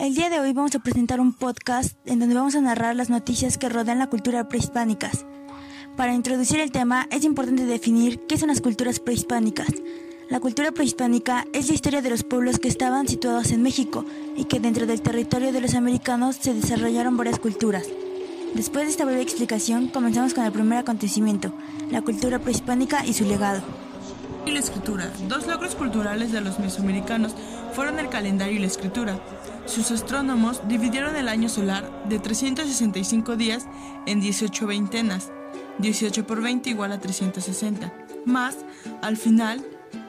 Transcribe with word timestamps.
El 0.00 0.14
día 0.14 0.30
de 0.30 0.40
hoy 0.40 0.54
vamos 0.54 0.74
a 0.74 0.78
presentar 0.78 1.20
un 1.20 1.34
podcast 1.34 1.94
en 2.06 2.20
donde 2.20 2.34
vamos 2.34 2.54
a 2.54 2.60
narrar 2.62 2.96
las 2.96 3.10
noticias 3.10 3.58
que 3.58 3.68
rodean 3.68 3.98
la 3.98 4.08
cultura 4.08 4.48
prehispánicas. 4.48 5.26
Para 5.94 6.14
introducir 6.14 6.58
el 6.58 6.72
tema 6.72 7.06
es 7.10 7.22
importante 7.22 7.66
definir 7.66 8.18
qué 8.26 8.38
son 8.38 8.48
las 8.48 8.62
culturas 8.62 8.98
prehispánicas. 8.98 9.68
La 10.30 10.40
cultura 10.40 10.72
prehispánica 10.72 11.44
es 11.52 11.68
la 11.68 11.74
historia 11.74 12.00
de 12.00 12.08
los 12.08 12.24
pueblos 12.24 12.58
que 12.58 12.68
estaban 12.68 13.08
situados 13.08 13.52
en 13.52 13.60
México 13.60 14.06
y 14.38 14.44
que 14.44 14.58
dentro 14.58 14.86
del 14.86 15.02
territorio 15.02 15.52
de 15.52 15.60
los 15.60 15.74
americanos 15.74 16.36
se 16.36 16.54
desarrollaron 16.54 17.18
varias 17.18 17.38
culturas. 17.38 17.86
Después 18.54 18.86
de 18.86 18.92
esta 18.92 19.04
breve 19.04 19.20
explicación, 19.20 19.88
comenzamos 19.88 20.32
con 20.32 20.46
el 20.46 20.52
primer 20.52 20.78
acontecimiento, 20.78 21.52
la 21.90 22.00
cultura 22.00 22.38
prehispánica 22.38 23.04
y 23.04 23.12
su 23.12 23.26
legado. 23.26 23.60
Y 24.50 24.52
la 24.52 24.58
escritura. 24.58 25.12
Dos 25.28 25.46
logros 25.46 25.76
culturales 25.76 26.32
de 26.32 26.40
los 26.40 26.58
mesoamericanos 26.58 27.36
fueron 27.72 28.00
el 28.00 28.08
calendario 28.08 28.56
y 28.56 28.58
la 28.58 28.66
escritura. 28.66 29.20
Sus 29.64 29.92
astrónomos 29.92 30.66
dividieron 30.66 31.14
el 31.14 31.28
año 31.28 31.48
solar 31.48 31.88
de 32.08 32.18
365 32.18 33.36
días 33.36 33.68
en 34.06 34.20
18 34.20 34.66
veintenas. 34.66 35.30
18 35.78 36.26
por 36.26 36.42
20 36.42 36.68
igual 36.68 36.90
a 36.90 36.98
360. 36.98 37.92
Más, 38.24 38.56
al 39.02 39.16
final, 39.16 39.64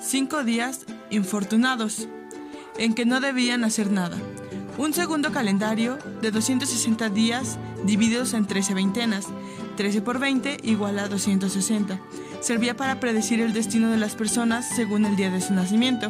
5 0.00 0.44
días 0.44 0.84
infortunados, 1.08 2.06
en 2.76 2.92
que 2.92 3.06
no 3.06 3.20
debían 3.20 3.64
hacer 3.64 3.90
nada. 3.90 4.18
Un 4.78 4.92
segundo 4.92 5.32
calendario 5.32 5.98
de 6.20 6.30
260 6.30 7.08
días 7.08 7.58
divididos 7.84 8.34
en 8.34 8.46
13 8.46 8.74
veintenas. 8.74 9.26
13 9.78 10.02
por 10.02 10.18
20 10.18 10.58
igual 10.64 10.98
a 10.98 11.08
260. 11.08 11.98
Servía 12.40 12.76
para 12.76 13.00
predecir 13.00 13.40
el 13.40 13.54
destino 13.54 13.90
de 13.90 13.96
las 13.96 14.14
personas 14.14 14.68
según 14.68 15.06
el 15.06 15.16
día 15.16 15.30
de 15.30 15.40
su 15.40 15.54
nacimiento. 15.54 16.08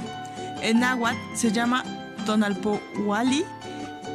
En 0.63 0.81
náhuatl 0.81 1.17
se 1.35 1.53
llama 1.53 1.85
Tonalpohuali, 2.27 3.45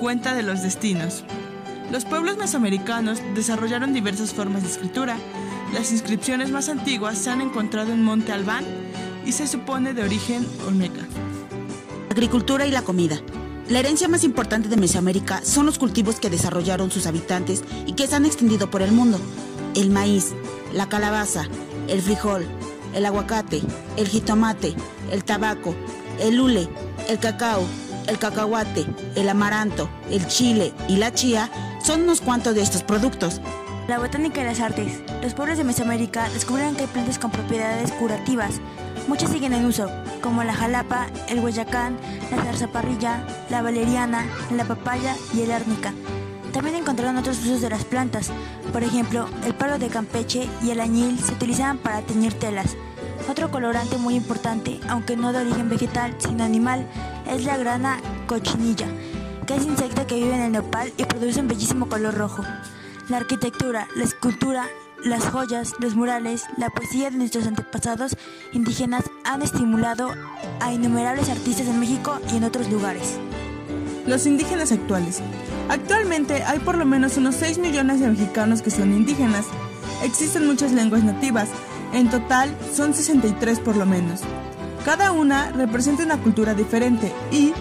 cuenta 0.02 0.34
de 0.34 0.44
los 0.44 0.62
destinos. 0.62 1.23
Los 1.90 2.04
pueblos 2.04 2.38
mesoamericanos 2.38 3.22
desarrollaron 3.34 3.94
diversas 3.94 4.34
formas 4.34 4.64
de 4.64 4.70
escritura. 4.70 5.18
Las 5.73 5.94
inscripciones 5.94 6.52
más 6.52 6.68
antiguas 6.68 7.18
se 7.18 7.30
han 7.30 7.40
encontrado 7.40 7.94
en 7.94 8.03
Monte 8.03 8.34
Albán 8.34 8.66
y 9.25 9.31
se 9.31 9.47
supone 9.47 9.94
de 9.94 10.03
origen 10.03 10.45
olmeca. 10.68 11.08
Agricultura 12.09 12.68
y 12.68 12.72
la 12.72 12.81
comida. 12.81 13.22
La 13.72 13.80
herencia 13.80 14.09
más 14.09 14.25
importante 14.25 14.67
de 14.67 14.75
Mesoamérica 14.75 15.39
son 15.45 15.66
los 15.66 15.80
cultivos 15.80 16.19
que 16.19 16.30
desarrollaron 16.30 16.91
sus 16.91 17.08
habitantes 17.08 17.64
y 17.86 17.94
que 17.94 18.05
se 18.05 18.16
han 18.17 18.25
extendido 18.25 18.69
por 18.69 18.81
el 18.81 18.91
mundo. 18.91 19.17
El 19.75 19.91
maíz, 19.91 20.33
la 20.73 20.89
calabaza, 20.89 21.45
el 21.88 22.02
frijol, 22.02 22.45
el 22.94 23.05
aguacate, 23.05 23.61
el 23.95 24.09
jitomate, 24.09 24.75
el 25.09 25.23
tabaco, 25.23 25.73
el 26.19 26.41
hule, 26.41 26.67
el 27.08 27.17
cacao, 27.19 27.63
el 28.09 28.17
cacahuate, 28.19 28.86
el 29.16 29.30
amaranto, 29.30 29.89
el 30.09 30.28
chile 30.28 30.73
y 30.89 30.97
la 30.97 31.13
chía 31.13 31.50
son 31.81 32.02
unos 32.02 32.19
cuantos 32.19 32.53
de 32.56 32.63
estos 32.63 32.83
productos. 32.83 33.39
La 33.88 34.00
botánica 34.00 34.41
y 34.41 34.44
las 34.44 34.59
artes. 34.59 35.00
Los 35.23 35.33
pueblos 35.33 35.58
de 35.58 35.63
Mesoamérica 35.63 36.28
descubrieron 36.31 36.75
que 36.75 36.81
hay 36.81 36.88
plantas 36.88 37.19
con 37.19 37.31
propiedades 37.31 37.94
curativas. 37.94 38.59
Muchas 39.07 39.31
siguen 39.31 39.53
en 39.53 39.66
uso, 39.66 39.89
como 40.21 40.44
la 40.44 40.53
jalapa, 40.53 41.07
el 41.27 41.39
huayacán, 41.39 41.97
la 42.30 42.44
zarzaparrilla, 42.44 43.25
la 43.49 43.61
valeriana, 43.61 44.25
la 44.55 44.66
papaya 44.66 45.16
y 45.33 45.41
el 45.41 45.52
árnica. 45.52 45.94
También 46.53 46.75
encontraron 46.75 47.17
otros 47.17 47.39
usos 47.39 47.61
de 47.61 47.69
las 47.69 47.85
plantas. 47.85 48.29
Por 48.73 48.83
ejemplo, 48.83 49.27
el 49.45 49.55
palo 49.55 49.79
de 49.79 49.88
Campeche 49.88 50.47
y 50.61 50.72
el 50.72 50.81
añil 50.81 51.17
se 51.19 51.33
utilizaban 51.33 51.77
para 51.77 52.02
teñir 52.02 52.33
telas. 52.33 52.75
Otro 53.29 53.52
colorante 53.52 53.97
muy 53.97 54.16
importante, 54.16 54.79
aunque 54.89 55.16
no 55.16 55.31
de 55.31 55.39
origen 55.39 55.69
vegetal, 55.69 56.16
sino 56.17 56.44
animal, 56.44 56.85
es 57.29 57.45
la 57.45 57.57
grana 57.57 57.99
cochinilla, 58.27 58.88
que 59.47 59.55
es 59.55 59.66
insecto 59.66 60.05
que 60.07 60.16
vive 60.16 60.35
en 60.35 60.41
el 60.41 60.52
nopal 60.52 60.91
y 60.97 61.05
produce 61.05 61.39
un 61.39 61.47
bellísimo 61.47 61.88
color 61.88 62.16
rojo. 62.16 62.44
La 63.09 63.17
arquitectura, 63.17 63.88
la 63.95 64.03
escultura, 64.03 64.67
las 65.03 65.25
joyas, 65.25 65.73
los 65.80 65.95
murales, 65.95 66.44
la 66.57 66.69
poesía 66.69 67.09
de 67.09 67.17
nuestros 67.17 67.47
antepasados 67.47 68.16
indígenas 68.51 69.03
han 69.23 69.41
estimulado 69.41 70.12
a 70.59 70.72
innumerables 70.72 71.29
artistas 71.29 71.67
en 71.67 71.79
México 71.79 72.19
y 72.31 72.38
en 72.38 72.44
otros 72.44 72.69
lugares. 72.69 73.17
Los 74.06 74.25
indígenas 74.25 74.72
actuales. 74.72 75.22
Actualmente 75.69 76.44
hay 76.44 76.59
por 76.59 76.78
lo 76.78 76.85
menos 76.85 77.17
unos 77.17 77.35
6 77.35 77.59
millones 77.59 78.00
de 78.00 78.09
mexicanos 78.09 78.61
que 78.61 78.72
son 78.72 78.94
indígenas. 78.94 79.45
Existen 80.03 80.45
muchas 80.45 80.72
lenguas 80.72 81.03
nativas, 81.03 81.50
en 81.94 82.09
total 82.09 82.56
son 82.73 82.94
63 82.94 83.59
por 83.59 83.78
lo 83.78 83.85
menos. 83.85 84.22
Cada 84.85 85.11
una 85.11 85.51
representa 85.51 86.03
una 86.03 86.17
cultura 86.17 86.53
diferente 86.53 87.11
y, 87.31 87.53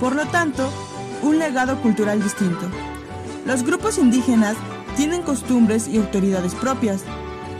por 0.00 0.14
lo 0.14 0.26
tanto, 0.26 0.70
un 1.22 1.38
legado 1.38 1.80
cultural 1.80 2.22
distinto. 2.22 2.68
Los 3.46 3.62
grupos 3.62 3.96
indígenas 3.96 4.56
tienen 4.96 5.22
costumbres 5.22 5.88
y 5.88 5.98
autoridades 5.98 6.54
propias. 6.54 7.02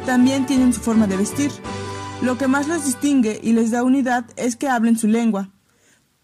También 0.07 0.47
tienen 0.47 0.73
su 0.73 0.81
forma 0.81 1.07
de 1.07 1.17
vestir. 1.17 1.53
Lo 2.23 2.39
que 2.39 2.49
más 2.49 2.67
los 2.67 2.85
distingue 2.85 3.39
y 3.43 3.53
les 3.53 3.71
da 3.71 3.85
unidad 3.85 4.25
es 4.37 4.57
que 4.57 4.69
hablen 4.69 4.99
su 4.99 5.07
lengua. 5.07 5.51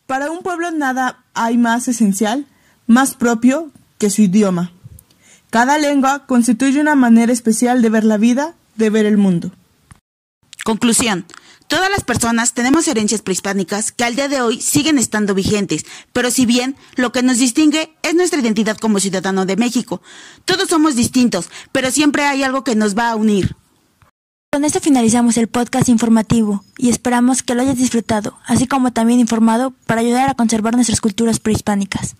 Para 0.06 0.30
un 0.30 0.40
pueblo 0.40 0.70
nada 0.70 1.24
hay 1.34 1.58
más 1.58 1.86
esencial, 1.88 2.46
más 2.86 3.14
propio 3.14 3.70
que 3.98 4.10
su 4.10 4.22
idioma. 4.22 4.72
Cada 5.50 5.78
lengua 5.78 6.26
constituye 6.26 6.80
una 6.80 6.94
manera 6.94 7.32
especial 7.32 7.82
de 7.82 7.90
ver 7.90 8.04
la 8.04 8.16
vida, 8.16 8.54
de 8.76 8.90
ver 8.90 9.04
el 9.04 9.18
mundo. 9.18 9.52
Conclusión. 10.64 11.26
Todas 11.66 11.90
las 11.90 12.04
personas 12.04 12.52
tenemos 12.54 12.86
herencias 12.86 13.22
prehispánicas 13.22 13.90
que 13.90 14.04
al 14.04 14.14
día 14.14 14.28
de 14.28 14.42
hoy 14.42 14.60
siguen 14.60 14.98
estando 14.98 15.34
vigentes, 15.34 15.86
pero 16.12 16.30
si 16.30 16.46
bien 16.46 16.76
lo 16.94 17.10
que 17.10 17.22
nos 17.22 17.38
distingue 17.38 17.96
es 18.02 18.14
nuestra 18.14 18.40
identidad 18.40 18.76
como 18.76 19.00
ciudadano 19.00 19.44
de 19.44 19.56
México, 19.56 20.02
todos 20.44 20.68
somos 20.68 20.94
distintos, 20.94 21.48
pero 21.72 21.90
siempre 21.90 22.24
hay 22.24 22.42
algo 22.42 22.62
que 22.62 22.76
nos 22.76 22.96
va 22.96 23.10
a 23.10 23.16
unir. 23.16 23.56
Con 24.52 24.64
esto 24.64 24.80
finalizamos 24.80 25.36
el 25.38 25.48
podcast 25.48 25.88
informativo 25.88 26.62
y 26.76 26.90
esperamos 26.90 27.42
que 27.42 27.54
lo 27.54 27.62
hayas 27.62 27.78
disfrutado, 27.78 28.38
así 28.46 28.66
como 28.66 28.92
también 28.92 29.18
informado 29.18 29.72
para 29.86 30.02
ayudar 30.02 30.28
a 30.28 30.34
conservar 30.34 30.74
nuestras 30.74 31.00
culturas 31.00 31.40
prehispánicas. 31.40 32.16